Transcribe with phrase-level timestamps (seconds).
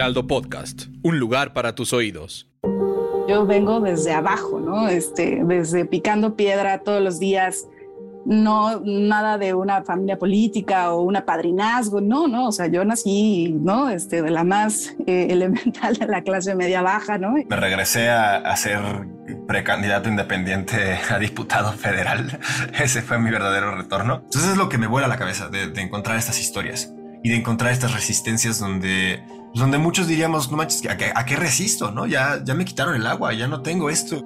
[0.00, 2.48] Heraldo Podcast, un lugar para tus oídos.
[3.28, 4.88] Yo vengo desde abajo, ¿no?
[4.88, 7.68] Este, desde picando piedra todos los días,
[8.24, 13.54] no nada de una familia política o un apadrinazgo, no, no, o sea, yo nací,
[13.60, 13.90] ¿no?
[13.90, 17.32] Este, de la más eh, elemental de la clase media baja, ¿no?
[17.32, 18.80] Me regresé a, ser
[19.46, 22.40] precandidato independiente a diputado federal.
[22.82, 24.22] Ese fue mi verdadero retorno.
[24.24, 26.90] Entonces es lo que me vuela a la cabeza de, encontrar estas historias
[27.22, 29.22] y de encontrar estas resistencias donde,
[29.54, 31.90] donde muchos diríamos, no manches, ¿a qué, resisto?
[31.90, 32.06] ¿No?
[32.06, 34.24] Ya, ya me quitaron el agua, ya no tengo esto.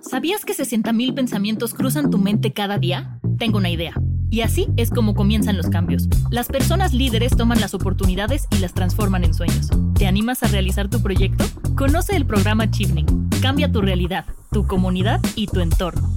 [0.00, 3.18] ¿Sabías que 60.000 pensamientos cruzan tu mente cada día?
[3.38, 3.94] Tengo una idea.
[4.30, 6.08] Y así es como comienzan los cambios.
[6.30, 9.70] Las personas líderes toman las oportunidades y las transforman en sueños.
[9.94, 11.44] ¿Te animas a realizar tu proyecto?
[11.76, 13.30] Conoce el programa Chivning.
[13.40, 16.08] Cambia tu realidad, tu comunidad y tu entorno.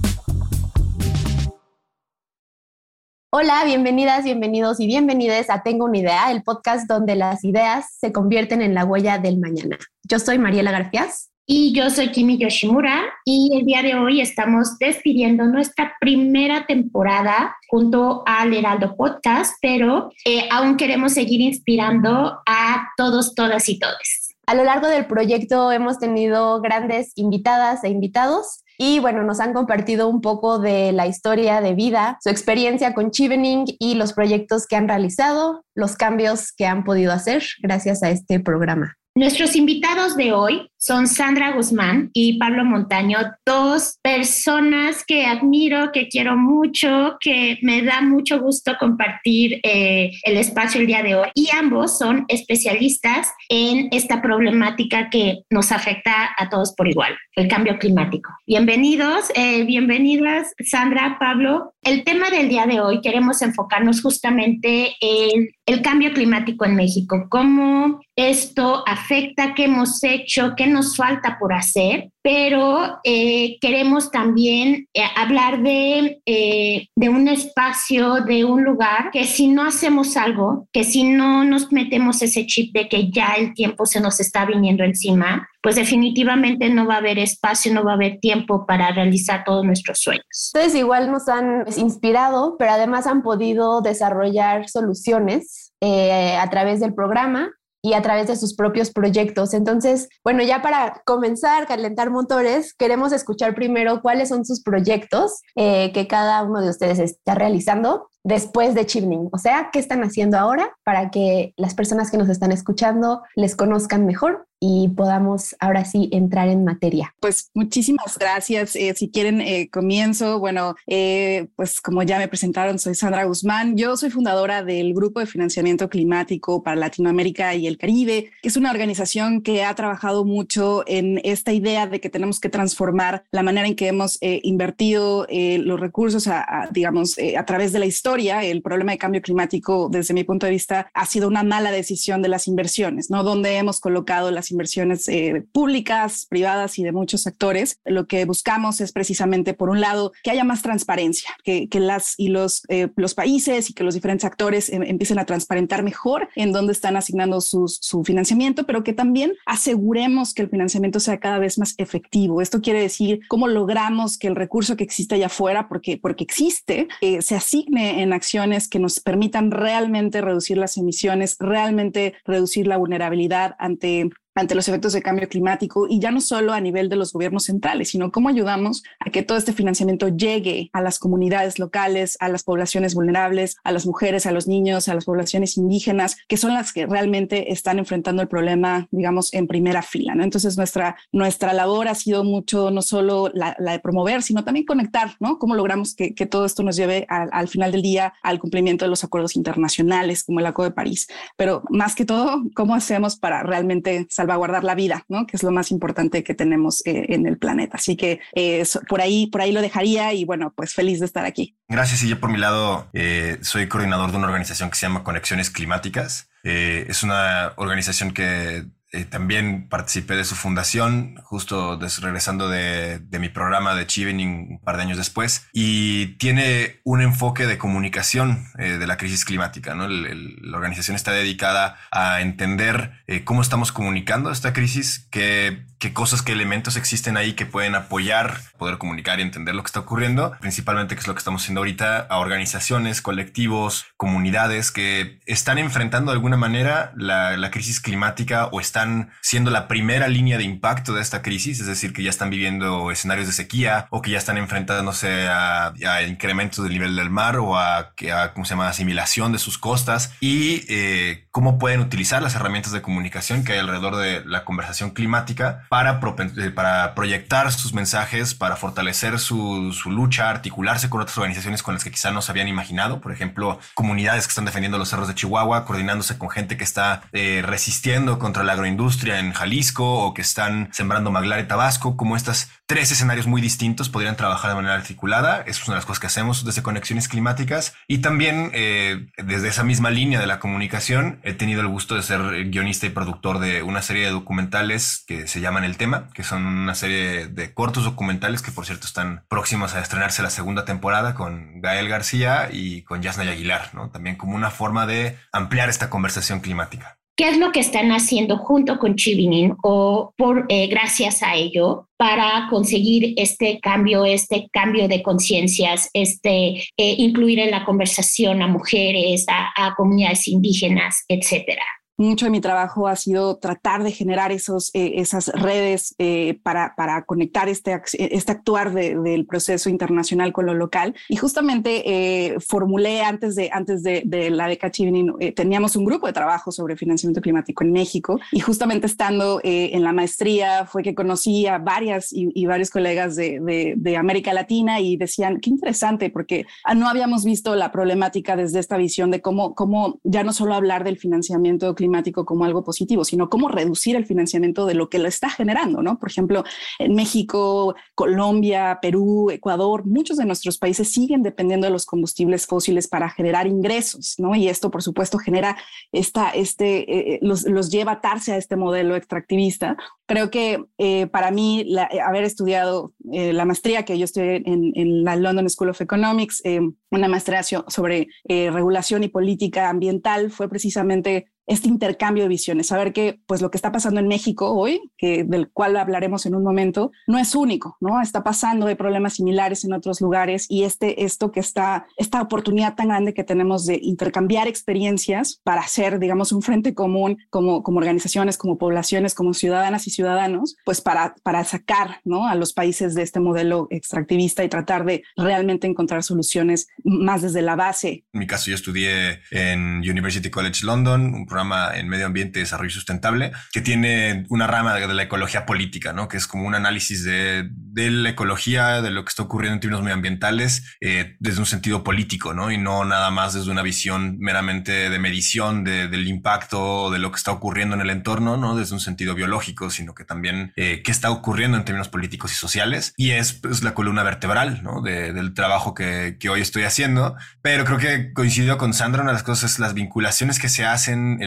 [3.32, 8.10] Hola, bienvenidas, bienvenidos y bienvenidas a Tengo una idea, el podcast donde las ideas se
[8.10, 9.78] convierten en la huella del mañana.
[10.02, 11.30] Yo soy Mariela Garfias.
[11.46, 17.56] Y yo soy Kimi Yoshimura y el día de hoy estamos despidiendo nuestra primera temporada
[17.68, 24.19] junto al Heraldo Podcast, pero eh, aún queremos seguir inspirando a todos, todas y todos.
[24.50, 29.52] A lo largo del proyecto hemos tenido grandes invitadas e invitados y bueno, nos han
[29.52, 34.66] compartido un poco de la historia de vida, su experiencia con Chivening y los proyectos
[34.66, 38.96] que han realizado, los cambios que han podido hacer gracias a este programa.
[39.14, 46.08] Nuestros invitados de hoy son Sandra Guzmán y Pablo Montaño, dos personas que admiro, que
[46.08, 51.28] quiero mucho, que me da mucho gusto compartir eh, el espacio el día de hoy.
[51.34, 57.46] Y ambos son especialistas en esta problemática que nos afecta a todos por igual, el
[57.46, 58.30] cambio climático.
[58.46, 61.74] Bienvenidos, eh, bienvenidas Sandra, Pablo.
[61.82, 67.26] El tema del día de hoy queremos enfocarnos justamente en el cambio climático en México,
[67.28, 74.86] cómo esto afecta, qué hemos hecho, qué nos falta por hacer, pero eh, queremos también
[74.94, 80.68] eh, hablar de, eh, de un espacio, de un lugar que si no hacemos algo,
[80.72, 84.44] que si no nos metemos ese chip de que ya el tiempo se nos está
[84.44, 88.92] viniendo encima, pues definitivamente no va a haber espacio, no va a haber tiempo para
[88.92, 90.24] realizar todos nuestros sueños.
[90.30, 97.50] Ustedes igual nos han inspirado, pero además han podido desarrollar soluciones a través del programa
[97.82, 99.54] y a través de sus propios proyectos.
[99.54, 105.92] Entonces, bueno, ya para comenzar, calentar motores, queremos escuchar primero cuáles son sus proyectos eh,
[105.92, 109.28] que cada uno de ustedes está realizando después de Chivning.
[109.32, 113.56] O sea, ¿qué están haciendo ahora para que las personas que nos están escuchando les
[113.56, 117.14] conozcan mejor y podamos ahora sí entrar en materia.
[117.18, 118.76] Pues muchísimas gracias.
[118.76, 120.38] Eh, si quieren, eh, comienzo.
[120.38, 123.76] Bueno, eh, pues como ya me presentaron, soy Sandra Guzmán.
[123.76, 128.56] Yo soy fundadora del Grupo de Financiamiento Climático para Latinoamérica y el Caribe, que es
[128.58, 133.42] una organización que ha trabajado mucho en esta idea de que tenemos que transformar la
[133.42, 138.44] manera en que hemos invertido los recursos, a, digamos, a través de la historia.
[138.44, 142.20] El problema de cambio climático, desde mi punto de vista, ha sido una mala decisión
[142.20, 143.24] de las inversiones, ¿no?
[143.24, 147.78] Donde hemos colocado las inversiones eh, públicas, privadas y de muchos actores.
[147.84, 152.14] Lo que buscamos es precisamente, por un lado, que haya más transparencia, que, que las
[152.18, 156.28] y los, eh, los países y que los diferentes actores em, empiecen a transparentar mejor
[156.36, 161.18] en dónde están asignando sus, su financiamiento, pero que también aseguremos que el financiamiento sea
[161.18, 162.40] cada vez más efectivo.
[162.40, 166.88] Esto quiere decir cómo logramos que el recurso que existe allá afuera, porque, porque existe,
[167.00, 172.76] eh, se asigne en acciones que nos permitan realmente reducir las emisiones, realmente reducir la
[172.76, 176.96] vulnerabilidad ante ante los efectos de cambio climático y ya no solo a nivel de
[176.96, 181.58] los gobiernos centrales, sino cómo ayudamos a que todo este financiamiento llegue a las comunidades
[181.58, 186.16] locales, a las poblaciones vulnerables, a las mujeres, a los niños, a las poblaciones indígenas,
[186.28, 190.14] que son las que realmente están enfrentando el problema, digamos, en primera fila.
[190.14, 190.24] ¿no?
[190.24, 195.16] Entonces, nuestra, nuestra labor ha sido mucho, no solo la, de promover, sino también conectar,
[195.20, 195.38] ¿no?
[195.38, 198.90] Cómo logramos que, que todo esto nos lleve al final del día al cumplimiento de
[198.90, 201.08] los acuerdos internacionales, como el Acuerdo de París.
[201.36, 205.26] Pero más que todo, ¿cómo hacemos para realmente salvaguardar la vida, ¿no?
[205.26, 207.76] que es lo más importante que tenemos eh, en el planeta.
[207.76, 211.24] Así que eh, por, ahí, por ahí lo dejaría y bueno, pues feliz de estar
[211.24, 211.56] aquí.
[211.68, 212.02] Gracias.
[212.02, 215.50] Y yo por mi lado eh, soy coordinador de una organización que se llama Conexiones
[215.50, 216.28] Climáticas.
[216.42, 223.74] es una organización que eh, también participé de su fundación, justo regresando de, mi programa
[223.74, 228.86] de Chevening un par de años después, y tiene un enfoque de comunicación eh, de
[228.88, 229.74] la crisis climática.
[229.74, 229.86] ¿no?
[229.88, 236.20] la organización está dedicada a entender eh, cómo estamos comunicando esta crisis, qué, qué cosas,
[236.20, 240.36] qué elementos existen ahí que pueden apoyar, poder comunicar y entender lo que está ocurriendo,
[240.38, 246.12] principalmente que es lo que estamos haciendo ahorita, a organizaciones, colectivos, comunidades que están enfrentando
[246.12, 250.92] de alguna manera la, la crisis climática o están siendo la primera línea de impacto
[250.92, 254.18] de esta crisis, es decir, que ya están viviendo escenarios de sequía o que ya
[254.18, 258.68] están enfrentándose a, a incrementos del nivel del mar o a, a, ¿cómo se llama?,
[258.68, 263.58] asimilación de sus costas y eh, cómo pueden utilizar las herramientas de comunicación que hay
[263.60, 266.00] alrededor de la conversación climática para,
[266.36, 271.84] eh, para proyectar sus mensajes, para fortalecer su, lucha, articularse con otras organizaciones con las
[271.84, 275.14] que quizá no se habían imaginado, por ejemplo, comunidades que están defendiendo los cerros de
[275.14, 280.22] Chihuahua, coordinándose con gente que está eh, resistiendo contra la agroindustria en Jalisco o que
[280.22, 284.74] están sembrando maglar y Tabasco, como estas tres escenarios muy distintos podrían trabajar de manera
[284.74, 285.44] articulada.
[285.46, 287.74] Es una de las cosas que hacemos desde Conexiones Climáticas.
[287.86, 292.02] Y también eh, desde esa misma línea de la comunicación he tenido el gusto de
[292.02, 296.22] ser guionista y productor de una serie de documentales que se llaman El Tema, que
[296.22, 300.64] son una serie de cortos documentales que por cierto están próximos a estrenarse la segunda
[300.64, 303.90] temporada con Gael García y con Yasna Aguilar, ¿no?
[303.90, 306.96] También como una forma de ampliar esta conversación climática.
[307.16, 311.88] ¿Qué es lo que están haciendo junto con Chivinin o por eh, gracias a ello
[311.98, 318.46] para conseguir este cambio, este cambio de conciencias, este eh, incluir en la conversación a
[318.46, 321.64] mujeres, a, a comunidades indígenas, etcétera?
[322.00, 326.74] Mucho de mi trabajo ha sido tratar de generar esos, eh, esas redes eh, para,
[326.76, 330.94] para, conectar este, este actuar del proceso internacional con lo local.
[331.08, 336.06] Y justamente eh, formulé antes de, antes de, de la beca Chivinin, teníamos un grupo
[336.06, 340.94] de trabajo sobre financiamiento climático en México y justamente estando en la maestría fue que
[340.94, 346.10] conocí a varias y, y varios colegas de, de, América Latina y decían, qué interesante,
[346.10, 350.54] porque no habíamos visto la problemática desde esta visión de cómo, cómo ya no solo
[350.54, 351.89] hablar del financiamiento climático,
[352.26, 355.98] como algo positivo, sino cómo reducir el financiamiento de lo que lo está generando, ¿no?
[355.98, 356.44] Por ejemplo,
[356.78, 362.88] en México, Colombia, Perú, Ecuador, muchos de nuestros países siguen dependiendo de los combustibles fósiles
[362.88, 364.34] para generar ingresos, ¿no?
[364.34, 365.56] Y esto, por supuesto, genera
[365.92, 369.76] esta, este, eh, eh, los, los, lleva a atarse a este modelo extractivista.
[370.06, 375.16] Creo que eh, para mí, haber estudiado la maestría que yo estoy en, en, la
[375.16, 376.42] London School of Economics,
[376.90, 383.20] una maestría sobre regulación y política ambiental, fue precisamente este intercambio de visiones, saber que
[383.26, 386.92] pues lo que está pasando en México hoy, que del cual hablaremos en un momento,
[387.08, 388.00] no es único, ¿no?
[388.00, 392.76] Está pasando de problemas similares en otros lugares y este esto que está esta oportunidad
[392.76, 397.78] tan grande que tenemos de intercambiar experiencias para hacer, digamos, un frente común como como
[397.78, 402.28] organizaciones, como poblaciones, como ciudadanas y ciudadanos, pues para para sacar, ¿no?
[402.28, 407.42] a los países de este modelo extractivista y tratar de realmente encontrar soluciones más desde
[407.42, 408.04] la base.
[408.12, 411.39] En mi caso yo estudié en University College London, un programa
[411.74, 416.08] en medio ambiente desarrollo sustentable, que tiene una rama de, la ecología política, ¿no?
[416.08, 419.60] Que es como un análisis de, de, la ecología, de lo que está ocurriendo en
[419.60, 422.50] términos medioambientales, eh, desde un sentido político, ¿no?
[422.50, 427.10] Y no nada más desde una visión meramente de medición de, del impacto de lo
[427.10, 428.56] que está ocurriendo en el entorno, ¿no?
[428.56, 432.34] Desde un sentido biológico, sino que también eh, qué está ocurriendo en términos políticos y
[432.34, 432.94] sociales.
[432.96, 434.82] Y es pues, la columna vertebral, ¿no?
[434.82, 437.16] del trabajo que, que hoy estoy haciendo.
[437.42, 440.64] Pero creo que coincidió con Sandra, una de las cosas es las vinculaciones que se
[440.64, 441.18] hacen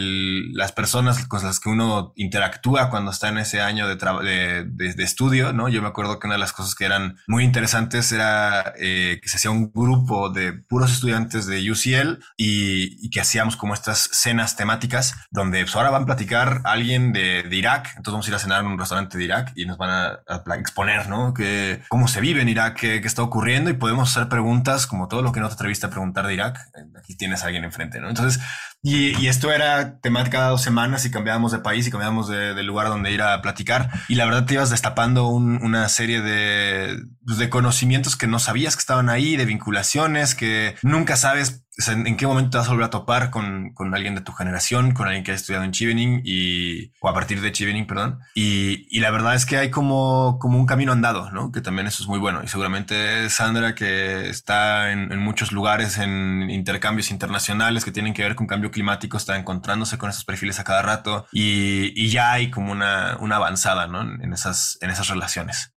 [0.54, 5.54] las personas con las que uno interactúa cuando está en ese año de, de, estudio,
[5.54, 5.70] ¿no?
[5.70, 9.30] Yo me acuerdo que una de las cosas que eran muy interesantes era eh, que
[9.30, 14.56] se hacía un grupo de puros estudiantes de UCL y, que hacíamos como estas cenas
[14.56, 18.40] temáticas donde pues, ahora van a platicar alguien de, Irak, entonces vamos a ir a
[18.40, 21.34] cenar en un restaurante de Irak y nos van a, exponer, ¿no?
[21.34, 25.08] Que, cómo se vive en Irak, qué, qué, está ocurriendo y podemos hacer preguntas como
[25.08, 26.60] todo lo que no te atreviste a preguntar de Irak.
[26.98, 28.10] Aquí tienes a alguien enfrente, ¿no?
[28.10, 28.42] Entonces,
[28.86, 32.90] y, esto era temática cada dos semanas y cambiábamos de país y cambiábamos de, lugar
[32.90, 33.90] donde ir a platicar.
[34.10, 38.40] Y la verdad te ibas destapando un, una serie de, pues, de conocimientos que no
[38.40, 42.72] sabías que estaban ahí, de vinculaciones que nunca sabes en qué momento te vas a
[42.72, 45.72] volver a topar con, con, alguien de tu generación, con alguien que ha estudiado en
[45.72, 48.20] Chevening y, o a partir de Chevening, perdón.
[48.36, 51.52] Y, y, la verdad es que hay como, como un camino andado, ¿no?
[51.52, 52.42] Que también eso es muy bueno.
[52.44, 58.24] Y seguramente Sandra, que está en, en muchos lugares, en intercambios internacionales que tienen que
[58.24, 62.34] ver con cambio climático, está encontrándose con esos perfiles a cada rato y, y ya
[62.34, 64.02] hay como una, una avanzada, ¿no?
[64.02, 65.74] En esas, en esas relaciones.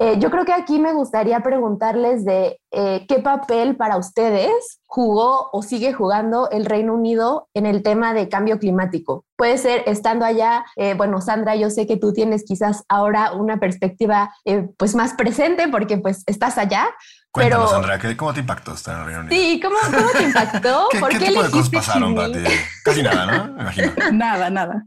[0.00, 5.50] Eh, yo creo que aquí me gustaría preguntarles de eh, qué papel para ustedes jugó
[5.52, 9.24] o sigue jugando el Reino Unido en el tema de cambio climático.
[9.36, 13.58] Puede ser estando allá, eh, bueno, Sandra, yo sé que tú tienes quizás ahora una
[13.58, 14.32] perspectiva
[14.76, 16.88] pues más presente porque pues estás allá,
[17.30, 19.36] Cuéntanos, Sandra, ¿cómo te impactó estar en el Reino Unido?
[19.36, 20.88] Sí, ¿cómo, cómo te impactó?
[20.92, 22.38] ¿Qué, ¿Por qué, tipo de cosas pasaron para ti?
[22.82, 23.52] Casi nada, ¿no?
[23.52, 23.92] Me imagino.
[24.12, 24.84] Nada, nada.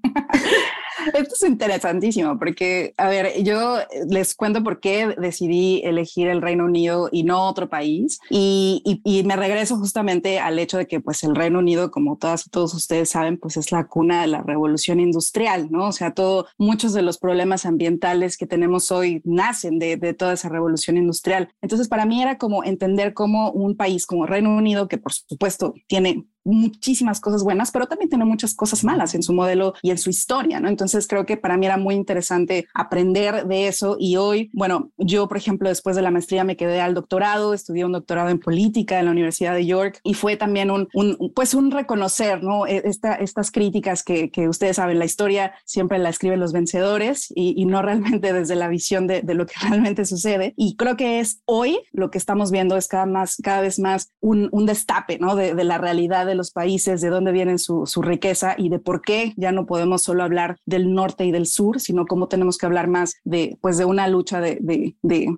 [1.14, 3.78] Esto es interesantísimo porque, a ver, yo
[4.08, 8.20] les cuento por qué decidí elegir el Reino Unido y no otro país.
[8.30, 12.48] Y, y, me regreso justamente al hecho de que, pues, el Reino Unido, como todas
[12.48, 15.88] y todos ustedes saben, pues es la cuna de la revolución industrial, ¿no?
[15.88, 20.34] O sea, todo, muchos de los problemas ambientales que tenemos hoy nacen de, de toda
[20.34, 21.50] esa revolución industrial.
[21.62, 25.74] Entonces, para mí era como entender cómo un país como Reino Unido, que por supuesto
[25.88, 29.98] tiene muchísimas cosas buenas, pero también tiene muchas cosas malas en su modelo y en
[29.98, 30.70] su historia, ¿no?
[30.70, 35.28] Entonces creo que para mí era muy interesante aprender de eso y hoy, bueno, yo
[35.28, 39.00] por ejemplo después de la maestría me quedé al doctorado, estudié un doctorado en política
[39.00, 40.88] en la Universidad de York y fue también un,
[41.36, 42.66] pues un reconocer, ¿no?
[42.66, 47.32] E, esta, estas críticas que, que, ustedes saben, la historia siempre la escriben los vencedores
[47.36, 50.98] y, y no realmente desde la visión de, de, lo que realmente sucede y creo
[50.98, 54.66] que es hoy lo que estamos viendo es cada, más, cada vez más un, un
[54.66, 55.36] destape, ¿no?
[55.36, 59.02] De, de la realidad de los países, de dónde vienen su, riqueza y de por
[59.02, 62.66] qué ya no podemos solo hablar del norte y del sur, sino cómo tenemos que
[62.66, 64.96] hablar más de, pues, de una lucha de,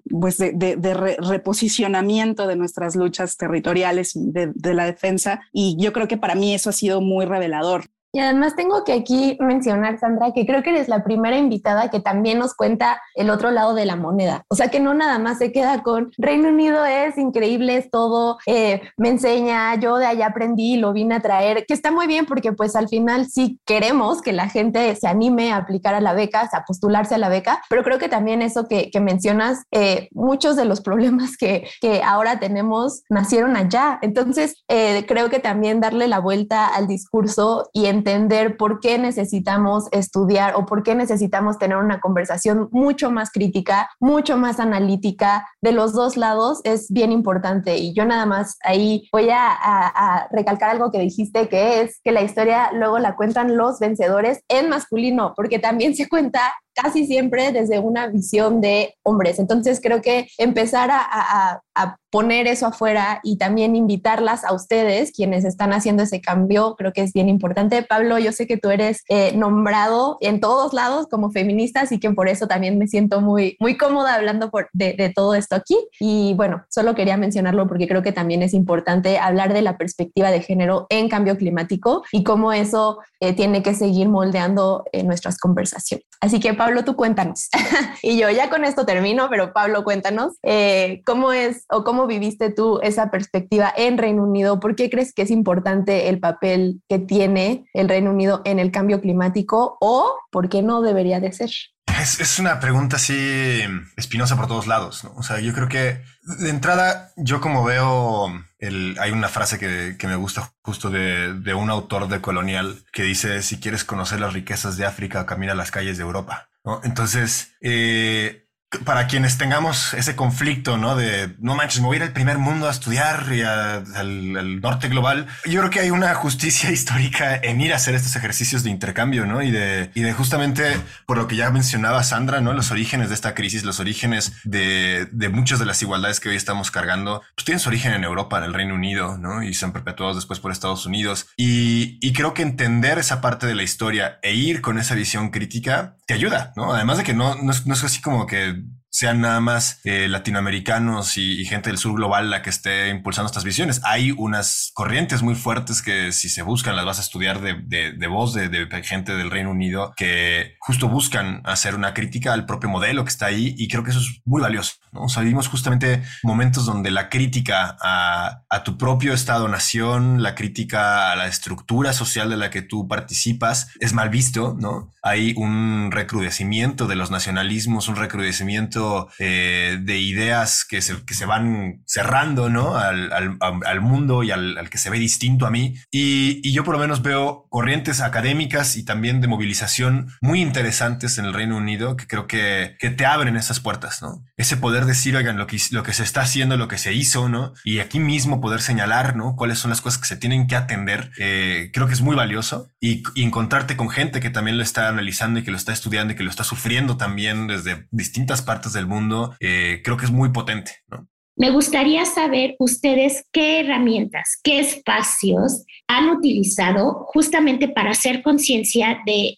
[0.10, 5.42] pues de, de re, reposicionamiento de nuestras luchas territoriales de la defensa.
[5.52, 7.86] Y yo creo que para mí eso ha sido muy revelador.
[8.16, 12.00] Y además tengo que aquí mencionar, Sandra, que creo que eres la primera invitada que
[12.00, 14.46] también nos cuenta el otro lado de la moneda.
[14.50, 18.38] O sea, que no nada más se queda con Reino Unido es increíble, es todo,
[18.46, 22.28] eh, me enseña, yo de allá aprendí, lo vine a traer, que está muy bien
[22.28, 26.14] porque pues al final sí queremos que la gente se anime a aplicar a la
[26.14, 30.10] beca, a postularse a la beca, pero creo que también eso que, que mencionas, eh,
[30.12, 33.98] muchos de los problemas que, que, ahora tenemos nacieron allá.
[34.04, 39.00] Entonces, eh, creo que también darle la vuelta al discurso y en entender por qué
[39.00, 45.48] necesitamos estudiar o por qué necesitamos tener una conversación mucho más crítica, mucho más analítica
[45.62, 47.78] de los dos lados es bien importante.
[47.78, 52.22] Y yo nada más ahí voy a, recalcar algo que dijiste, que es que la
[52.22, 57.80] historia luego la cuentan los vencedores en masculino, porque también se cuenta casi siempre desde
[57.80, 59.40] una visión de hombres.
[59.40, 65.12] Entonces creo que empezar a, a, a, poner eso afuera y también invitarlas a ustedes,
[65.12, 67.82] quienes están haciendo ese cambio, creo que es bien importante.
[67.82, 72.12] Pablo, yo sé que tú eres eh, nombrado en todos lados como feminista, así que
[72.12, 75.76] por eso también me siento muy, muy cómoda hablando por, de, de todo esto aquí.
[76.00, 80.30] Y bueno, solo quería mencionarlo porque creo que también es importante hablar de la perspectiva
[80.30, 85.38] de género en cambio climático y cómo eso eh, tiene que seguir moldeando eh, nuestras
[85.38, 86.06] conversaciones.
[86.20, 87.50] Así que Pablo, tú cuéntanos.
[88.02, 92.52] y yo ya con esto termino, pero Pablo, cuéntanos eh, cómo es o cómo viviste
[92.52, 94.62] tú esa perspectiva en Reino Unido.
[94.62, 98.72] ¿Por qué crees que es importante el papel que tiene el Reino Unido en el
[98.72, 101.52] cambio climático o por qué no debería de ser?
[102.00, 103.62] Es, una pregunta así
[103.98, 105.14] espinosa por todos lados, ¿no?
[105.16, 106.02] O sea, yo creo que
[106.40, 111.34] de entrada, yo como veo, el, hay una frase que, que me gusta justo de,
[111.34, 115.52] de, un autor de Colonial que dice, si quieres conocer las riquezas de África, camina
[115.52, 116.50] a las calles de Europa.
[116.64, 116.82] ¿No?
[116.84, 118.43] Entonces, eh,
[118.86, 120.96] para quienes tengamos ese conflicto, ¿no?
[120.96, 124.38] De no manches, me voy a ir al primer mundo a estudiar y a, al,
[124.38, 125.28] al, norte global.
[125.46, 129.26] Yo creo que hay una justicia histórica en ir a hacer estos ejercicios de intercambio,
[129.26, 129.42] ¿no?
[129.42, 132.54] Y de, y de justamente por lo que ya mencionaba Sandra, ¿no?
[132.54, 136.36] Los orígenes de esta crisis, los orígenes de, de muchas de las igualdades que hoy
[136.36, 139.44] estamos cargando, pues tienen su origen en Europa, en el Reino Unido, ¿no?
[139.44, 141.28] Y se han perpetuado después por Estados Unidos.
[141.38, 145.30] Y, y creo que entender esa parte de la historia e ir con esa visión
[145.30, 146.74] crítica te ayuda, ¿no?
[146.74, 148.63] Además de que no, no no es así como que
[148.94, 153.26] sean nada más eh, latinoamericanos y, y, gente del sur global la que esté impulsando
[153.26, 153.82] estas visiones.
[153.84, 157.94] Hay unas corrientes muy fuertes que si se buscan las vas a estudiar de, de,
[157.94, 162.46] de voz de, de, gente del Reino Unido que justo buscan hacer una crítica al
[162.46, 164.76] propio modelo que está ahí y creo que eso es muy valioso.
[164.92, 165.06] ¿no?
[165.06, 171.12] O sea, vivimos justamente momentos donde la crítica a, a tu propio Estado-nación, la crítica
[171.12, 174.92] a la estructura social de la que tú participas es mal visto, ¿no?
[175.02, 178.83] Hay un recrudecimiento de los nacionalismos, un recrudecimiento
[179.20, 182.78] eh, de ideas que se, que se, van cerrando, ¿no?
[182.78, 185.76] Al, al, al mundo y al, al, que se ve distinto a mí.
[185.92, 191.18] Y, y, yo por lo menos veo corrientes académicas y también de movilización muy interesantes
[191.18, 194.24] en el Reino Unido que creo que, que te abren esas puertas, ¿no?
[194.38, 197.30] Ese poder decir, oigan, lo que, lo que se está haciendo, lo que se hizo,
[197.30, 197.54] ¿no?
[197.64, 199.36] Y aquí mismo poder señalar, ¿no?
[199.36, 202.70] Cuáles son las cosas que se tienen que atender, eh, creo que es muy valioso.
[202.80, 206.16] y, encontrarte con gente que también lo está analizando y que lo está estudiando y
[206.16, 210.30] que lo está sufriendo también desde distintas partes del mundo, eh, creo que es muy
[210.30, 210.72] potente.
[210.88, 211.08] ¿no?
[211.36, 219.38] Me gustaría saber ustedes qué herramientas, qué espacios han utilizado justamente para hacer conciencia de,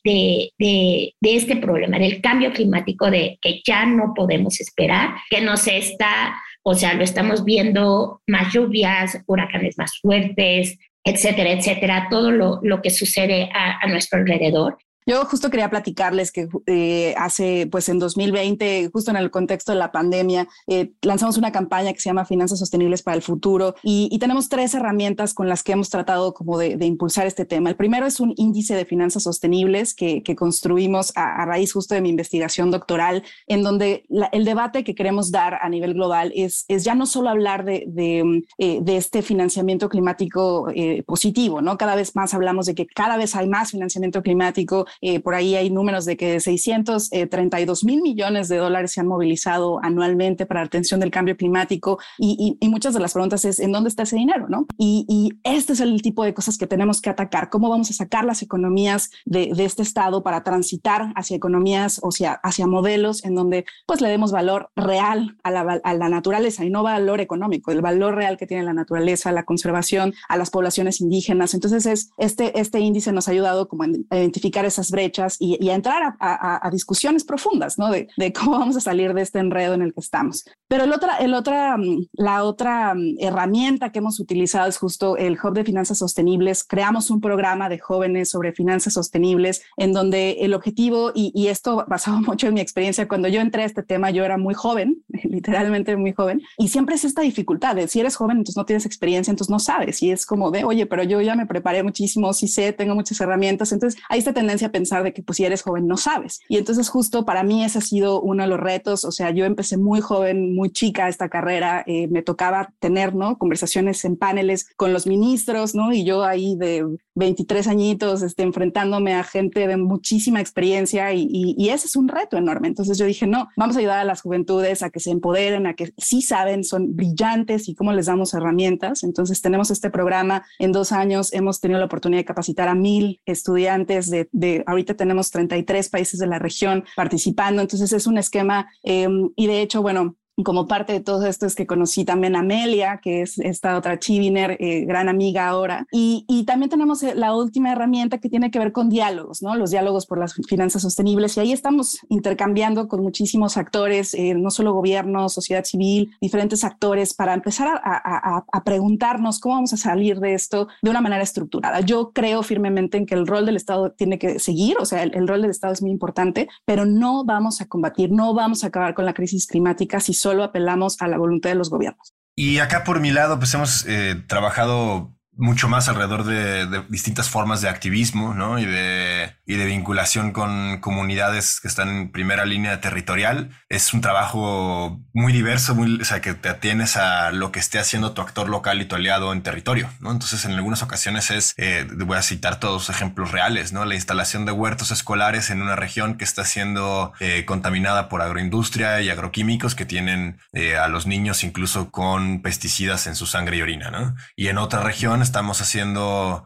[1.22, 6.36] este problema, del cambio climático, de que ya no podemos esperar, que no se está,
[6.64, 12.90] o sea, lo estamos viendo más lluvias, huracanes más fuertes, etcétera, etcétera, todo lo, que
[12.90, 14.78] sucede a, nuestro alrededor.
[15.08, 19.78] Yo justo quería platicarles que eh, hace, pues en 2020, justo en el contexto de
[19.78, 24.16] la pandemia, eh, lanzamos una campaña que se llama Finanzas Sostenibles para el Futuro y,
[24.26, 27.70] tenemos tres herramientas con las que hemos tratado como de, impulsar este tema.
[27.70, 32.10] El primero es un índice de finanzas sostenibles que, construimos a, raíz justo de mi
[32.10, 36.96] investigación doctoral, en donde el debate que queremos dar a nivel global es, es ya
[36.96, 40.68] no solo hablar de, de, eh, este financiamiento climático
[41.06, 41.78] positivo, ¿no?
[41.78, 45.56] Cada vez más hablamos de que cada vez hay más financiamiento climático eh, por ahí
[45.56, 50.68] hay números de que 632 mil millones de dólares se han movilizado anualmente para la
[50.68, 54.48] atención del cambio climático y, muchas de las preguntas es, ¿en dónde está ese dinero?
[54.50, 54.66] ¿no?
[54.78, 57.50] Y, este es el tipo de cosas que tenemos que atacar.
[57.50, 62.34] ¿Cómo vamos a sacar las economías de, este estado para transitar hacia economías o hacia,
[62.34, 66.70] hacia modelos en donde pues le demos valor real a la, a la naturaleza y
[66.70, 71.02] no valor económico, el valor real que tiene la naturaleza, la conservación, a las poblaciones
[71.02, 71.54] indígenas.
[71.54, 75.76] Entonces es, este, este índice nos ha ayudado como a identificar esas brechas y, a
[75.76, 77.90] entrar a, discusiones profundas, ¿no?
[77.92, 80.46] De, cómo vamos a salir de este enredo en el que estamos.
[80.68, 85.18] Pero el otra, el otra, mm, la otra mm, herramienta que hemos utilizado es justo
[85.18, 86.64] el Hub de Finanzas Sostenibles.
[86.64, 91.86] Creamos un programa de jóvenes sobre finanzas sostenibles en donde el objetivo, y, y esto
[91.88, 95.04] basado mucho en mi experiencia, cuando yo entré a este tema, yo era muy joven,
[95.24, 98.86] literalmente muy joven, y siempre es esta dificultad de si eres joven, entonces no tienes
[98.86, 102.34] experiencia, entonces no sabes, y es como de, oye, pero yo ya me preparé muchísimo,
[102.34, 105.46] sí sé, tengo muchas herramientas, entonces hay esta tendencia a pensar de que pues si
[105.46, 106.42] eres joven no sabes.
[106.50, 109.46] Y entonces justo para mí ese ha sido uno de los retos, o sea, yo
[109.46, 113.38] empecé muy joven, muy chica esta carrera, eh, me tocaba tener, ¿no?
[113.38, 115.94] Conversaciones en paneles con los ministros, ¿no?
[115.94, 121.70] Y yo ahí de 23 añitos, este, enfrentándome a gente de muchísima experiencia y, y,
[121.70, 122.68] ese es un reto enorme.
[122.68, 125.76] Entonces yo dije, no, vamos a ayudar a las juventudes a que se empoderen, a
[125.76, 129.04] que sí saben, son brillantes y cómo les damos herramientas.
[129.04, 133.22] Entonces tenemos este programa, en dos años hemos tenido la oportunidad de capacitar a mil
[133.26, 138.70] estudiantes de, de ahorita tenemos 33 países de la región participando, entonces es un esquema
[138.84, 142.40] em, y de hecho, bueno, como parte de todo esto es que conocí también a
[142.40, 145.88] Amelia, que es esta otra Chiviner, eh, gran amiga ahora.
[145.92, 149.56] Y, y, también tenemos eh, la última herramienta que tiene que ver con diálogos, ¿no?
[149.56, 151.38] Los diálogos por las finanzas sostenibles.
[151.38, 157.14] Y ahí estamos intercambiando con muchísimos actores, eh, no solo gobierno, sociedad civil, diferentes actores,
[157.14, 161.24] para empezar a, a, a, preguntarnos cómo vamos a salir de esto de una manera
[161.24, 161.80] estructurada.
[161.80, 165.16] Yo creo firmemente en que el rol del Estado tiene que seguir, o sea, el,
[165.16, 168.68] el rol del Estado es muy importante, pero no vamos a combatir, no vamos a
[168.68, 172.16] acabar con la crisis climática si solo apelamos a la voluntad de los gobiernos.
[172.36, 177.62] Y acá por mi lado, pues hemos eh, trabajado mucho más alrededor de, distintas formas
[177.62, 178.58] de activismo ¿no?
[178.58, 183.52] y, de, y de vinculación con comunidades que están en primera línea territorial.
[183.70, 187.78] Es un trabajo muy diverso, muy, o sea, que te atienes a lo que esté
[187.78, 189.90] haciendo tu actor local y tu aliado en territorio.
[190.00, 190.12] ¿no?
[190.12, 193.86] Entonces, en algunas ocasiones es, eh, voy a citar todos ejemplos reales, ¿no?
[193.86, 199.02] la instalación de huertos escolares en una región que está siendo eh, contaminada por agroindustria
[199.02, 203.62] y agroquímicos que tienen eh, a los niños incluso con pesticidas en su sangre y
[203.62, 203.92] orina.
[203.92, 204.16] ¿no?
[204.36, 206.46] Y en otra región estamos haciendo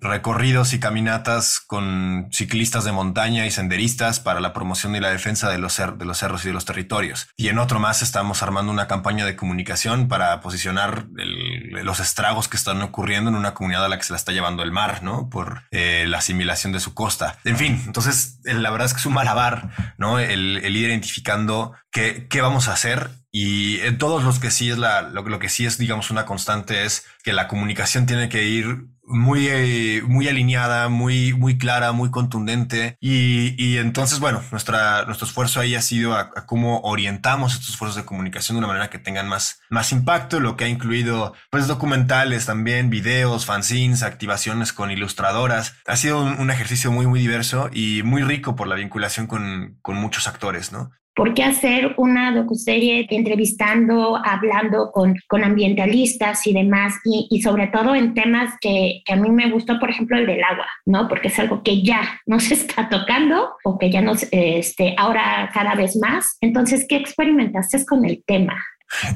[0.00, 5.50] recorridos y caminatas con ciclistas de montaña y senderistas para la promoción y la defensa
[5.50, 7.28] de los, de los cerros y de los territorios.
[7.36, 12.56] Y en otro más estamos armando una campaña de comunicación para posicionar los estragos que
[12.56, 15.28] están ocurriendo en una comunidad a la que se la está llevando el mar, ¿no?
[15.28, 17.38] Por eh, la asimilación de su costa.
[17.44, 20.18] En fin, entonces la verdad es que es un malabar, ¿no?
[20.18, 24.70] El, el ir identificando qué, qué vamos a hacer y en todos los que sí
[24.70, 28.28] es la, lo, lo, que sí es, digamos, una constante es que la comunicación tiene
[28.28, 32.96] que ir muy, eh, muy alineada, muy, muy clara, muy contundente.
[33.00, 37.96] Y, y, entonces, bueno, nuestra, nuestro esfuerzo ahí ha sido a, cómo orientamos estos esfuerzos
[37.96, 41.66] de comunicación de una manera que tengan más, más impacto, lo que ha incluido, pues,
[41.66, 45.74] documentales también, videos, fanzines, activaciones con ilustradoras.
[45.88, 49.76] Ha sido un, un ejercicio muy, muy diverso y muy rico por la vinculación con,
[49.82, 50.92] con muchos actores, ¿no?
[51.14, 56.94] ¿Por qué hacer una docuserie entrevistando, hablando con, con ambientalistas y demás?
[57.04, 60.26] Y, y, sobre todo en temas que, que, a mí me gustó, por ejemplo, el
[60.26, 61.06] del agua, ¿no?
[61.08, 65.50] Porque es algo que ya no se está tocando o que ya no, este, ahora
[65.52, 66.36] cada vez más.
[66.40, 68.62] Entonces, ¿qué experimentaste con el tema?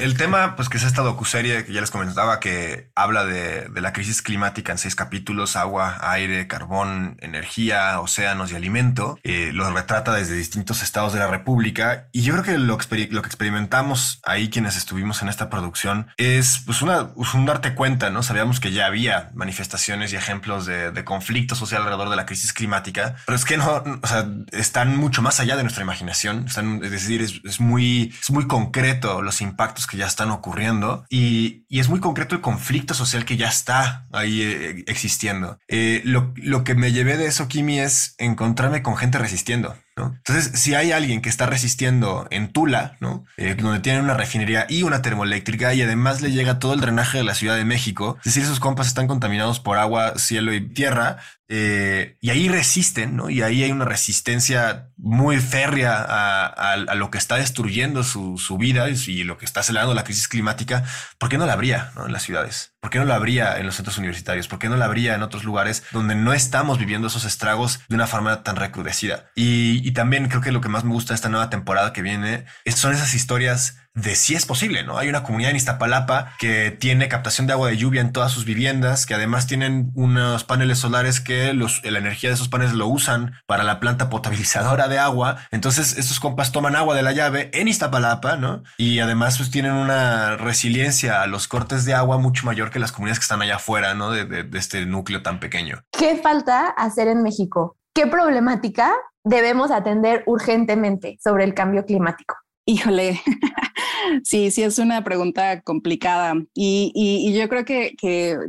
[0.00, 3.92] El tema, pues que es esta docuserie que ya les comentaba, que habla de, la
[3.92, 10.12] crisis climática en seis capítulos, agua, aire, carbón, energía, océanos y alimento, eh, lo retrata
[10.12, 12.08] desde distintos estados de la República.
[12.12, 16.62] Y yo creo que lo, lo que experimentamos ahí quienes estuvimos en esta producción es
[16.66, 18.22] pues una, pues, un darte cuenta, ¿no?
[18.22, 22.52] Sabíamos que ya había manifestaciones y ejemplos de, de conflicto social alrededor de la crisis
[22.52, 26.82] climática, pero es que no, o sea, están mucho más allá de nuestra imaginación, están,
[26.82, 31.64] es decir, es, es muy, es muy concreto los impactos que ya están ocurriendo y,
[31.68, 35.58] y es muy concreto el conflicto social que ya está ahí eh, existiendo.
[35.68, 39.76] Eh, lo, lo que me llevé de eso, Kimi, es encontrarme con gente resistiendo.
[40.06, 43.24] Entonces, si hay alguien que está resistiendo en Tula, ¿no?
[43.36, 47.18] Eh, donde tienen una refinería y una termoeléctrica y además le llega todo el drenaje
[47.18, 50.60] de la Ciudad de México, es decir, esos compas están contaminados por agua, cielo y
[50.60, 51.18] tierra,
[51.50, 53.30] eh, y ahí resisten, ¿no?
[53.30, 59.24] Y ahí hay una resistencia muy férrea a, lo que está destruyendo su, vida y
[59.24, 60.84] lo que está acelerando la crisis climática.
[61.16, 62.72] ¿Por qué no la habría en las ciudades?
[62.80, 64.46] ¿Por qué no la habría en los centros universitarios?
[64.46, 67.94] ¿Por qué no la habría en otros lugares donde no estamos viviendo esos estragos de
[67.94, 69.30] una forma tan recrudecida?
[69.34, 72.02] Y, y también creo que lo que más me gusta de esta nueva temporada que
[72.02, 74.98] viene son esas historias de si es posible, ¿no?
[74.98, 78.44] Hay una comunidad en Iztapalapa que tiene captación de agua de lluvia en todas sus
[78.44, 82.86] viviendas, que además tienen unos paneles solares que los, la energía de esos paneles lo
[82.86, 85.36] usan para la planta potabilizadora de agua.
[85.50, 88.62] Entonces, estos compas toman agua de la llave en Iztapalapa, ¿no?
[88.76, 92.92] Y además, pues tienen una resiliencia a los cortes de agua mucho mayor que las
[92.92, 94.10] comunidades que están allá afuera, ¿no?
[94.10, 95.82] De este núcleo tan pequeño.
[95.90, 97.76] ¿Qué falta hacer en México?
[97.94, 98.92] ¿Qué problemática
[99.24, 102.36] debemos atender urgentemente sobre el cambio climático?
[102.68, 103.18] Híjole,
[104.24, 107.96] sí, sí es una pregunta complicada y, yo creo que,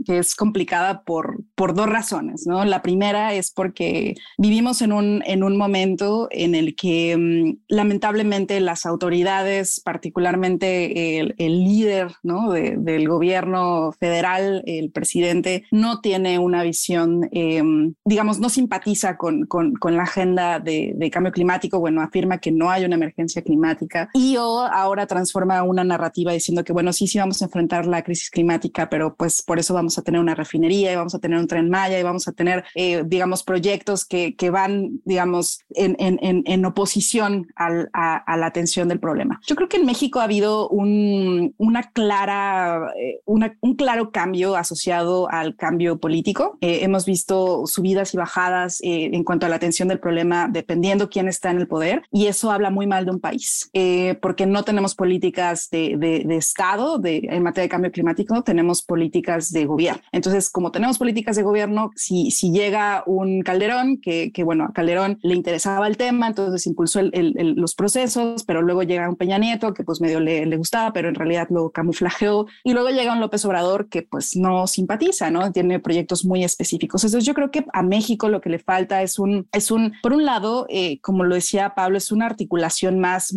[0.08, 2.66] es complicada por, por dos razones, ¿no?
[2.66, 8.60] La primera es porque vivimos en un, en un momento en el que mm, lamentablemente
[8.60, 12.52] las autoridades, particularmente el, líder ¿no?
[12.52, 19.48] del gobierno federal, el presidente, no tiene una visión, em, digamos, no simpatiza con,
[19.82, 24.36] la agenda de, de cambio climático, bueno, afirma que no hay una emergencia climática y
[24.36, 28.90] ahora transforma una narrativa diciendo que, bueno, sí, sí vamos a enfrentar la crisis climática,
[28.90, 31.70] pero pues por eso vamos a tener una refinería y vamos a tener un tren
[31.70, 36.66] Maya y vamos a tener, eh, digamos, proyectos que, que van, digamos, en, en, en
[36.66, 39.40] oposición al, a, la atención del problema.
[39.46, 44.56] Yo creo que en México ha habido un, una clara, eh, una, un claro cambio
[44.56, 46.58] asociado al cambio político.
[46.62, 51.28] Eh, hemos visto subidas y bajadas en cuanto a la atención del problema dependiendo quién
[51.28, 53.70] está en el poder y eso habla muy mal de un país.
[53.74, 58.82] Eh, porque no tenemos políticas de, de, Estado de, en materia de cambio climático, tenemos
[58.82, 60.02] políticas de gobierno.
[60.12, 64.74] Entonces, como tenemos políticas de gobierno, si, si llega un Calderón, que, que, bueno, a
[64.74, 69.38] Calderón le interesaba el tema, entonces impulsó el, los procesos, pero luego llega un Peña
[69.38, 73.14] Nieto, que pues medio le, le gustaba, pero en realidad lo camuflajeó, y luego llega
[73.14, 75.52] un López Obrador que pues no simpatiza, ¿no?
[75.52, 77.04] Tiene proyectos muy específicos.
[77.04, 80.14] Entonces, yo creo que a México lo que le falta es un, es un por
[80.14, 83.34] un lado, eh, como lo decía Pablo, es una articulación más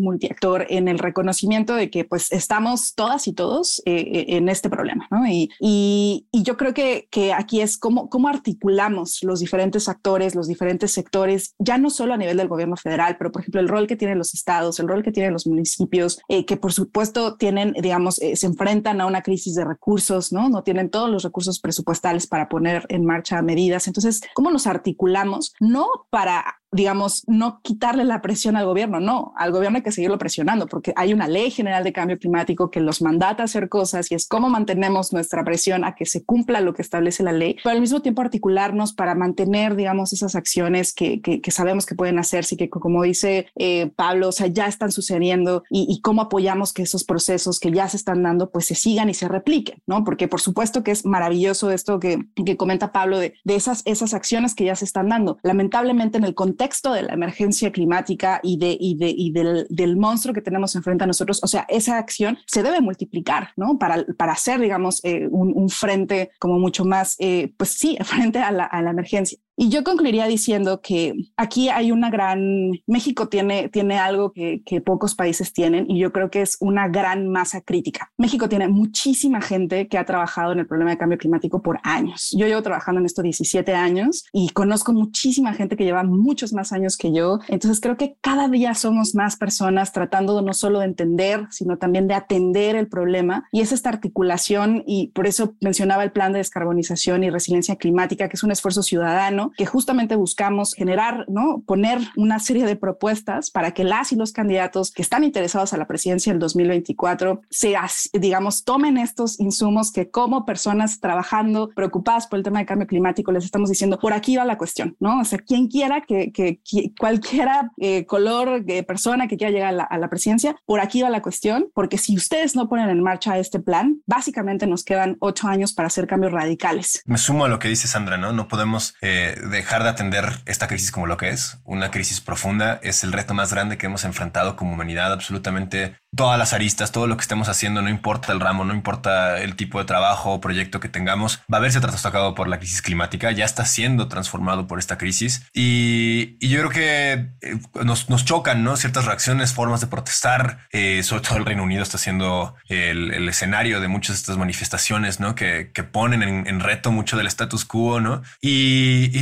[0.68, 5.06] en el reconocimiento de que pues estamos todas y todos eh, eh, en este problema,
[5.10, 5.26] ¿no?
[5.26, 10.48] Y, y, yo creo que, que aquí es cómo, cómo articulamos los diferentes actores, los
[10.48, 13.86] diferentes sectores, ya no solo a nivel del gobierno federal, pero por ejemplo el rol
[13.86, 17.74] que tienen los estados, el rol que tienen los municipios, eh, que por supuesto tienen,
[17.74, 20.48] digamos, se enfrentan a una crisis de recursos, ¿no?
[20.48, 23.86] No tienen todos los recursos presupuestales para poner en marcha medidas.
[23.86, 25.54] Entonces, ¿cómo nos articulamos?
[25.60, 30.16] No para digamos, no quitarle la presión al gobierno, no, al gobierno hay que seguirlo
[30.16, 34.10] presionando porque hay una ley general de cambio climático que los mandata a hacer cosas
[34.10, 37.56] y es cómo mantenemos nuestra presión a que se cumpla lo que establece la ley,
[37.62, 42.18] pero al mismo tiempo articularnos para mantener, digamos, esas acciones que, que, sabemos que pueden
[42.18, 46.72] hacerse y que, como dice eh, Pablo, o sea, ya están sucediendo y, cómo apoyamos
[46.72, 50.04] que esos procesos que ya se están dando, pues se sigan y se repliquen, ¿no?
[50.04, 54.14] Porque por supuesto que es maravilloso esto que, que comenta Pablo de, de esas, esas
[54.14, 55.38] acciones que ya se están dando.
[55.42, 59.66] Lamentablemente en el contexto contexto de la emergencia climática y, de, y, de, y del,
[59.68, 63.78] del, monstruo que tenemos enfrente a nosotros, o sea, esa acción se debe multiplicar, ¿no?
[63.78, 68.38] Para, para hacer, digamos, eh, un, un, frente como mucho más, eh, pues sí, frente
[68.38, 69.38] a la, a la emergencia.
[69.62, 74.80] Y yo concluiría diciendo que aquí hay una gran, México tiene, tiene algo que, que,
[74.80, 78.10] pocos países tienen y yo creo que es una gran masa crítica.
[78.18, 82.34] México tiene muchísima gente que ha trabajado en el problema de cambio climático por años.
[82.36, 86.72] Yo llevo trabajando en esto 17 años y conozco muchísima gente que lleva muchos más
[86.72, 87.38] años que yo.
[87.46, 92.08] Entonces creo que cada día somos más personas tratando no solo de entender, sino también
[92.08, 96.38] de atender el problema y es esta articulación y por eso mencionaba el plan de
[96.38, 101.62] descarbonización y resiliencia climática, que es un esfuerzo ciudadano que justamente buscamos generar, ¿no?
[101.66, 105.76] Poner una serie de propuestas para que las y los candidatos que están interesados a
[105.76, 107.74] la presidencia del 2024 se,
[108.14, 113.32] digamos, tomen estos insumos que como personas trabajando, preocupadas por el tema de cambio climático,
[113.32, 115.20] les estamos diciendo, por aquí va la cuestión, ¿no?
[115.20, 116.60] O sea, quien quiera que, que,
[116.98, 121.02] cualquiera eh, color de persona que quiera llegar a la, a la presidencia, por aquí
[121.02, 125.16] va la cuestión, porque si ustedes no ponen en marcha este plan, básicamente nos quedan
[125.20, 127.02] ocho años para hacer cambios radicales.
[127.06, 128.32] Me sumo a lo que dice Sandra, ¿no?
[128.32, 132.80] No podemos eh, dejar de atender esta crisis como lo que es, una crisis profunda,
[132.82, 137.06] es el reto más grande que hemos enfrentado como humanidad, absolutamente todas las aristas, todo
[137.06, 140.40] lo que estemos haciendo, no importa el ramo, no importa el tipo de trabajo o
[140.40, 144.66] proyecto que tengamos, va a verse trastocado por la crisis climática, ya está siendo transformado
[144.66, 148.76] por esta crisis y, yo creo que eh, nos, nos, chocan, ¿no?
[148.76, 153.80] Ciertas reacciones, formas de protestar, eh, sobre todo el Reino Unido está siendo el, escenario
[153.80, 155.34] de muchas de estas manifestaciones, ¿no?
[155.34, 158.22] Que, que ponen en, reto mucho del status quo, ¿no?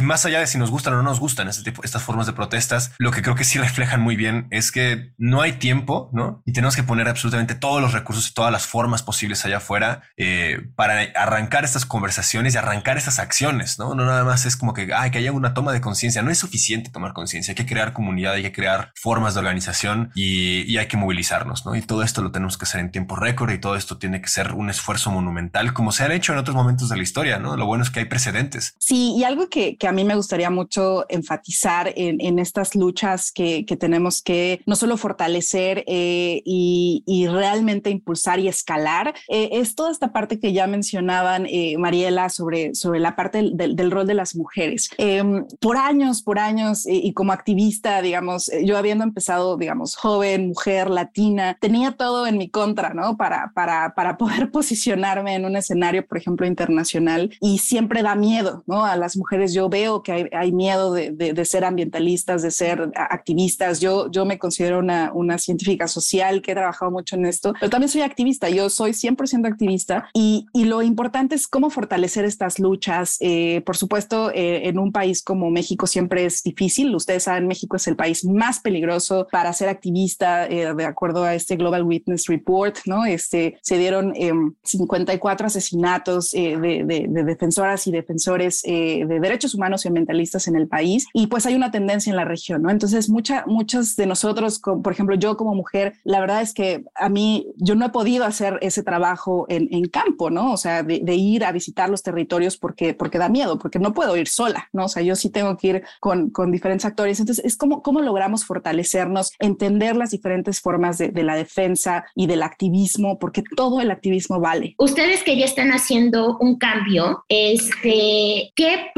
[0.02, 2.92] Más allá de si nos gustan o no nos gustan este estas formas de protestas,
[2.98, 6.42] lo que creo que sí reflejan muy bien es que no hay tiempo, ¿no?
[6.46, 10.02] Y tenemos que poner absolutamente todos los recursos y todas las formas posibles allá afuera
[10.16, 13.94] eh, para arrancar estas conversaciones y arrancar estas acciones, ¿no?
[13.94, 16.22] No nada más es como que, ay, que haya una toma de conciencia.
[16.22, 20.10] No es suficiente tomar conciencia, hay que crear comunidad, hay que crear formas de organización
[20.14, 21.74] y, y hay que movilizarnos, ¿no?
[21.74, 24.28] Y todo esto lo tenemos que hacer en tiempo récord y todo esto tiene que
[24.28, 27.56] ser un esfuerzo monumental, como se ha hecho en otros momentos de la historia, ¿no?
[27.56, 28.74] Lo bueno es que hay precedentes.
[28.78, 33.64] Sí, y algo que a mí me gustaría mucho enfatizar en, en estas luchas que,
[33.66, 36.70] que, tenemos que no solo fortalecer eh, y
[37.07, 39.14] y, realmente impulsar y escalar.
[39.29, 43.90] Eh, es toda esta parte que ya mencionaban, eh, Mariela, sobre, sobre la parte del,
[43.90, 44.90] rol de las mujeres.
[44.98, 50.48] Em, por años, por años, y como activista, digamos, eh, yo habiendo empezado, digamos, joven,
[50.48, 53.16] mujer, latina, tenía todo en mi contra, ¿no?
[53.16, 58.62] Para, para, para poder posicionarme en un escenario, por ejemplo, internacional, y siempre da miedo,
[58.66, 58.85] ¿no?
[58.85, 62.90] A las mujeres yo veo que hay, hay miedo de, de, ser ambientalistas, de ser
[62.95, 63.81] activistas.
[63.81, 67.71] Yo, yo me considero una, una científica social que trabaja trabajado mucho en esto, pero
[67.71, 72.59] también soy activista, yo soy 100% activista y, y, lo importante es cómo fortalecer estas
[72.59, 73.16] luchas.
[73.21, 77.77] Eh, por supuesto, eh, en un país como México siempre es difícil, ustedes saben, México
[77.77, 82.27] es el país más peligroso para ser activista, eh, de acuerdo a este Global Witness
[82.27, 83.05] Report, ¿no?
[83.05, 84.14] Este, se dieron
[84.62, 90.68] 54 asesinatos de, de, de, defensoras y defensores de derechos humanos y ambientalistas en el
[90.68, 92.70] país y pues hay una tendencia en la región, ¿no?
[92.70, 97.09] Entonces, mucha, muchas de nosotros, por ejemplo, yo como mujer, la verdad es que a
[97.09, 100.52] mí yo no he podido hacer ese trabajo en, campo, ¿no?
[100.52, 104.16] O sea, de, ir a visitar los territorios porque, porque da miedo, porque no puedo
[104.16, 104.85] ir sola, ¿no?
[104.85, 107.18] O sea, yo sí tengo que ir con, con diferentes actores.
[107.18, 112.26] Entonces, es como cómo logramos fortalecernos, entender las diferentes formas de, de la defensa y
[112.26, 114.74] del activismo, porque todo el activismo vale.
[114.78, 118.90] Ustedes que ya están haciendo un cambio, este, ¿qué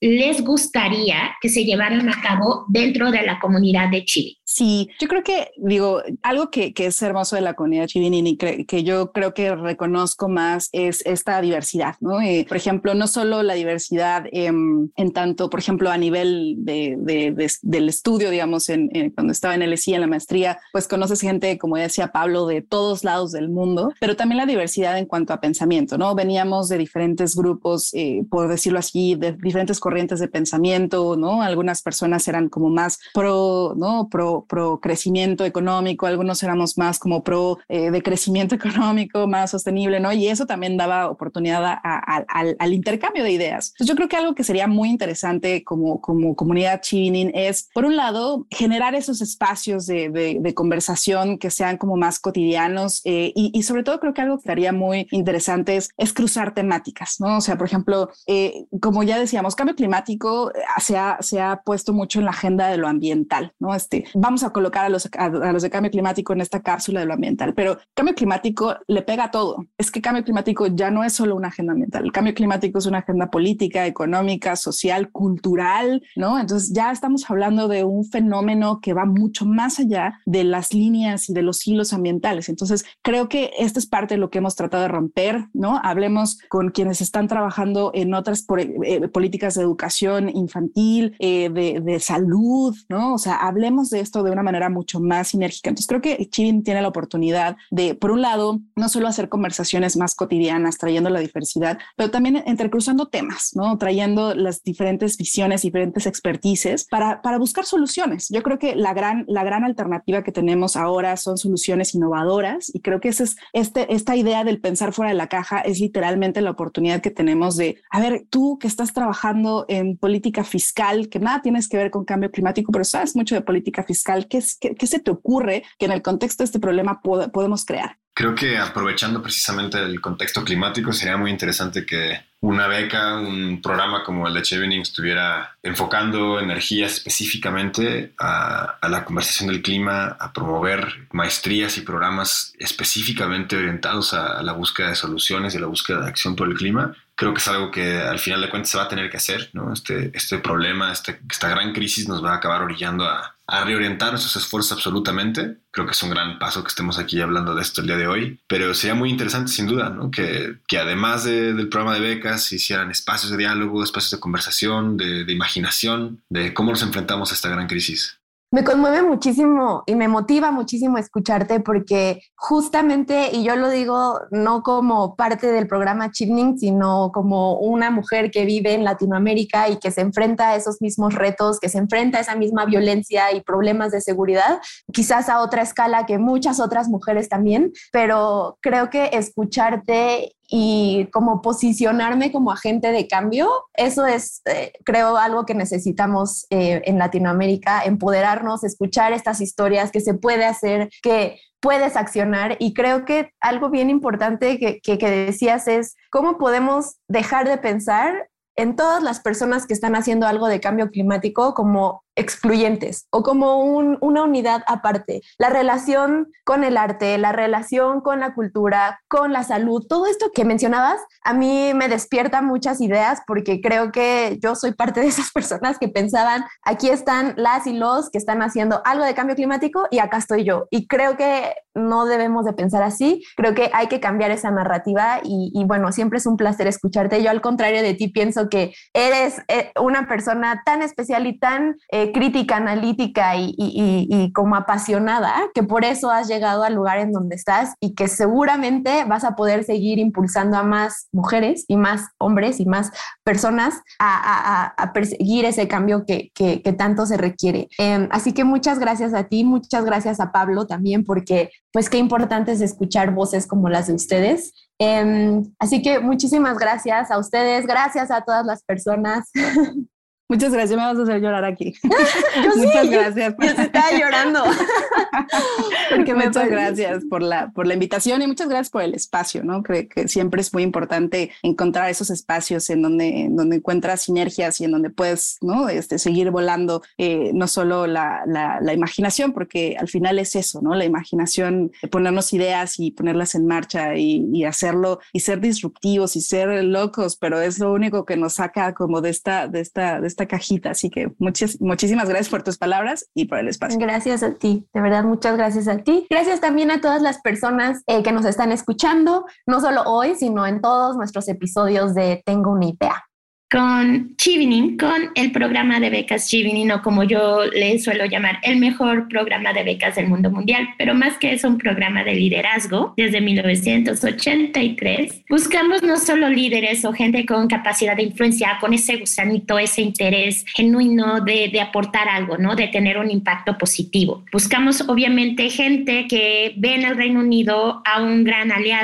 [0.00, 4.37] les gustaría que se llevaran a cabo dentro de la comunidad de Chile?
[4.50, 8.82] Sí, yo creo que, digo, algo que, es hermoso de la comunidad chivinini, que, que
[8.82, 12.22] yo creo que reconozco más es esta diversidad, ¿no?
[12.22, 17.50] Eh, por ejemplo, no solo la diversidad en tanto, por ejemplo, a nivel de, de,
[17.60, 21.58] del estudio, digamos, en, cuando estaba en el ESI, en la maestría, pues conoces gente,
[21.58, 25.42] como decía Pablo, de todos lados del mundo, pero también la diversidad en cuanto a
[25.42, 26.14] pensamiento, ¿no?
[26.14, 31.42] Veníamos de diferentes grupos, eh, por decirlo así, de diferentes corrientes de pensamiento, ¿no?
[31.42, 34.08] Algunas personas eran como más pro, ¿no?
[34.10, 40.00] Pro pro, crecimiento económico, algunos éramos más como pro eh, de crecimiento económico, más sostenible,
[40.00, 40.12] ¿no?
[40.12, 43.70] Y eso también daba oportunidad al, intercambio de ideas.
[43.70, 47.84] Entonces yo creo que algo que sería muy interesante como, como comunidad Chivinin es, por
[47.84, 53.62] un lado, generar esos espacios de, de, conversación que sean como más cotidianos eh, y,
[53.62, 57.36] sobre todo creo que algo que estaría muy interesante es, es cruzar temáticas, ¿no?
[57.36, 61.92] O sea, por ejemplo, eh, como ya decíamos, cambio climático se ha, se ha puesto
[61.92, 63.74] mucho en la agenda de lo ambiental, ¿no?
[63.74, 67.06] Este, vamos a colocar a los, a, los de cambio climático en esta cápsula de
[67.06, 69.64] lo ambiental, pero cambio climático le pega a todo.
[69.78, 72.84] Es que cambio climático ya no es solo una agenda ambiental, el cambio climático es
[72.84, 76.38] una agenda política, económica, social, cultural, ¿no?
[76.38, 81.30] Entonces ya estamos hablando de un fenómeno que va mucho más allá de las líneas
[81.30, 82.50] y de los hilos ambientales.
[82.50, 85.80] Entonces creo que esta es parte de lo que hemos tratado de romper, ¿no?
[85.82, 88.44] Hablemos con quienes están trabajando en otras
[88.84, 93.14] eh, políticas de educación infantil, eh, de, de salud, ¿no?
[93.14, 95.70] O sea, hablemos de esto esto de una manera mucho más sinérgica.
[95.70, 99.96] Entonces creo que Chivin tiene la oportunidad de, por un lado, no solo hacer conversaciones
[99.96, 103.76] más cotidianas, trayendo la diversidad, pero también entrecruzando temas, ¿no?
[103.78, 108.28] Trayendo las diferentes visiones, diferentes expertices para, para buscar soluciones.
[108.30, 112.80] Yo creo que la gran, la gran alternativa que tenemos ahora son soluciones innovadoras y
[112.80, 116.40] creo que esa es este, esta idea del pensar fuera de la caja es literalmente
[116.40, 121.18] la oportunidad que tenemos de, a ver, tú que estás trabajando en política fiscal, que
[121.18, 124.98] nada tienes que ver con cambio climático, pero sabes mucho de política fiscal, ¿qué, se
[125.00, 127.98] te ocurre que en el contexto de este problema podemos crear?
[128.14, 134.04] Creo que aprovechando precisamente el contexto climático sería muy interesante que una beca, un programa
[134.04, 141.08] como el de Chevening estuviera enfocando energías específicamente a, la conversación del clima, a promover
[141.12, 146.08] maestrías y programas específicamente orientados a, la búsqueda de soluciones y a la búsqueda de
[146.08, 148.84] acción por el clima creo que es algo que al final de cuentas se va
[148.84, 149.72] a tener que hacer, ¿no?
[149.72, 154.36] Este, este problema, este, esta gran crisis nos va a acabar orillando a, reorientar nuestros
[154.36, 155.56] esfuerzos absolutamente.
[155.70, 158.06] Creo que es un gran paso que estemos aquí hablando de esto el día de
[158.06, 159.96] hoy, pero sería muy interesante sin duda.
[160.12, 162.00] Que, que además de, del programa de
[162.36, 167.30] se hicieran espacios de diálogo, espacios de conversación, de, de imaginación, de cómo nos enfrentamos
[167.30, 168.18] a esta gran crisis.
[168.50, 174.62] Me conmueve muchísimo y me motiva muchísimo escucharte porque justamente, y yo lo digo no
[174.62, 179.90] como parte del programa Chipning, sino como una mujer que vive en Latinoamérica y que
[179.90, 183.92] se enfrenta a esos mismos retos, que se enfrenta a esa misma violencia y problemas
[183.92, 184.60] de seguridad,
[184.94, 191.42] quizás a otra escala que muchas otras mujeres también, pero creo que escucharte y como
[191.42, 197.84] posicionarme como agente de cambio, eso es, eh, creo, algo que necesitamos eh, en Latinoamérica,
[197.84, 202.56] empoderarnos, escuchar estas historias, que se puede hacer, que puedes accionar.
[202.60, 207.58] Y creo que algo bien importante que, que, que decías es cómo podemos dejar de
[207.58, 213.22] pensar en todas las personas que están haciendo algo de cambio climático como excluyentes o
[213.22, 215.22] como un, una unidad aparte.
[215.38, 220.30] La relación con el arte, la relación con la cultura, con la salud, todo esto
[220.34, 225.06] que mencionabas, a mí me despierta muchas ideas porque creo que yo soy parte de
[225.06, 229.36] esas personas que pensaban, aquí están las y los que están haciendo algo de cambio
[229.36, 230.66] climático y acá estoy yo.
[230.70, 235.20] Y creo que no debemos de pensar así, creo que hay que cambiar esa narrativa
[235.22, 237.22] y, y bueno, siempre es un placer escucharte.
[237.22, 241.76] Yo al contrario de ti pienso que eres eh, una persona tan especial y tan...
[241.92, 246.98] Eh, crítica, analítica y, y, y, como apasionada, que por eso has llegado al lugar
[246.98, 251.76] en donde estás y que seguramente vas a poder seguir impulsando a más mujeres y
[251.76, 252.90] más hombres y más
[253.24, 257.68] personas a, a, a perseguir ese cambio que, que, que tanto se requiere.
[257.78, 261.98] Eh, así que muchas gracias a ti, muchas gracias a Pablo también, porque pues qué
[261.98, 264.52] importante es escuchar voces como las de ustedes.
[264.78, 269.30] Eh, así que muchísimas gracias a ustedes, gracias a todas las personas.
[270.30, 271.72] Muchas gracias, me vas a hacer llorar aquí.
[271.82, 273.34] Yo Muchas sí, gracias.
[273.38, 274.42] Yo, yo estaba llorando.
[275.90, 279.62] Porque muchas gracias por la, por la invitación y muchas gracias por el espacio, ¿no?
[279.62, 284.60] Creo que siempre es muy importante encontrar esos espacios en donde, en donde encuentras sinergias
[284.60, 285.70] y en donde puedes, ¿no?
[285.70, 290.60] Este, seguir volando eh, no solo la, la, la, imaginación, porque al final es eso,
[290.60, 290.74] ¿no?
[290.74, 296.20] La imaginación, ponernos ideas y ponerlas en marcha y, y hacerlo y ser disruptivos y
[296.20, 300.06] ser locos, pero es lo único que nos saca como de esta, de esta, de
[300.06, 300.70] esta cajita.
[300.70, 303.78] Así que muchas, muchísimas gracias por tus palabras y por el espacio.
[303.78, 306.06] Gracias a ti, de verdad, muchas gracias a ti.
[306.10, 310.46] Gracias también a todas las personas eh, que nos están escuchando, no solo hoy, sino
[310.46, 313.07] en todos nuestros episodios de Tengo una idea
[313.50, 318.58] con Chivinin, con el programa de becas Chivinin, o como yo le suelo llamar, el
[318.58, 322.94] mejor programa de becas del mundo mundial, pero más que es un programa de liderazgo
[322.96, 325.24] desde 1983.
[325.28, 330.44] Buscamos no solo líderes o gente con capacidad de influencia, con ese gusanito, ese interés
[330.54, 332.54] genuino de, de aportar algo, ¿no?
[332.54, 334.24] De tener un impacto positivo.
[334.32, 338.78] Buscamos obviamente gente que ve en el Reino Unido a un gran aliado,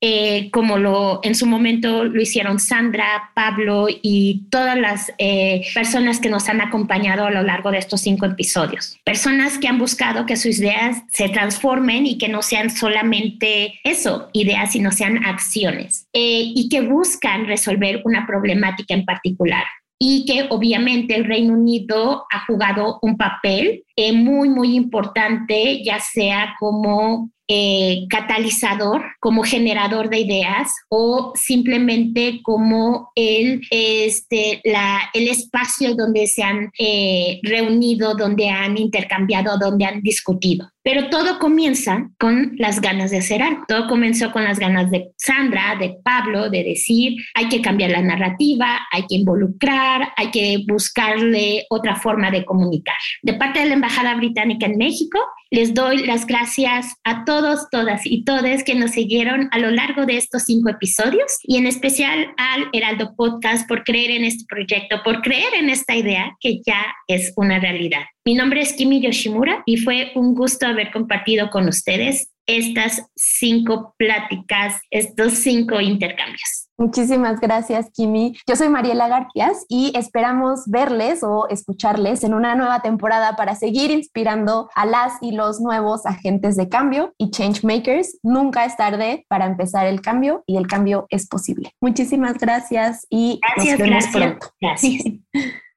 [0.00, 4.07] eh, como lo en su momento lo hicieron Sandra, Pablo y
[4.50, 8.98] todas las eh, personas que nos han acompañado a lo largo de estos cinco episodios.
[9.04, 14.30] Personas que han buscado que sus ideas se transformen y que no sean solamente eso,
[14.32, 16.06] ideas, sino sean acciones.
[16.12, 19.64] Eh, y que buscan resolver una problemática en particular
[19.98, 25.98] y que obviamente el Reino Unido ha jugado un papel eh, muy, muy importante, ya
[25.98, 35.28] sea como eh, catalizador, como generador de ideas o simplemente como el, este, la, el
[35.28, 40.70] espacio donde se han eh, reunido, donde han intercambiado, donde han discutido.
[40.82, 43.64] Pero todo comienza con las ganas de hacer algo.
[43.68, 48.02] Todo comenzó con las ganas de Sandra, de Pablo, de decir, hay que cambiar la
[48.02, 52.96] narrativa, hay que involucrar, hay que buscarle otra forma de comunicar.
[53.22, 55.18] De parte de la Embajada Británica en México,
[55.50, 60.04] les doy las gracias a todos, todas y todes que nos siguieron a lo largo
[60.04, 65.02] de estos cinco episodios y en especial al Heraldo Podcast por creer en este proyecto,
[65.02, 68.02] por creer en esta idea que ya es una realidad.
[68.28, 73.94] Mi nombre es Kimi Yoshimura y fue un gusto haber compartido con ustedes estas cinco
[73.96, 76.68] pláticas, estos cinco intercambios.
[76.76, 78.36] Muchísimas gracias, Kimi.
[78.46, 83.90] Yo soy Mariela Garcias y esperamos verles o escucharles en una nueva temporada para seguir
[83.90, 88.18] inspirando a las y los nuevos agentes de cambio y change makers.
[88.22, 91.72] Nunca es tarde para empezar el cambio y el cambio es posible.
[91.80, 94.46] Muchísimas gracias y gracias, nos vemos gracias, pronto.
[94.60, 95.02] Gracias.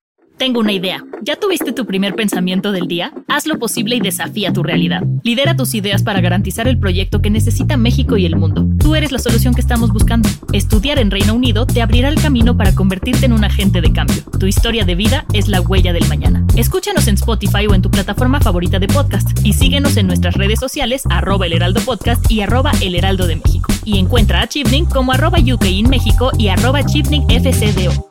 [0.41, 1.03] Tengo una idea.
[1.21, 3.13] ¿Ya tuviste tu primer pensamiento del día?
[3.27, 5.03] Haz lo posible y desafía tu realidad.
[5.23, 8.65] Lidera tus ideas para garantizar el proyecto que necesita México y el mundo.
[8.79, 10.27] Tú eres la solución que estamos buscando.
[10.51, 14.23] Estudiar en Reino Unido te abrirá el camino para convertirte en un agente de cambio.
[14.39, 16.43] Tu historia de vida es la huella del mañana.
[16.55, 20.59] Escúchanos en Spotify o en tu plataforma favorita de podcast y síguenos en nuestras redes
[20.59, 23.71] sociales arroba el heraldo podcast y arroba el heraldo de México.
[23.85, 28.10] Y encuentra a Chipning como arroba UK México y arroba FCDO.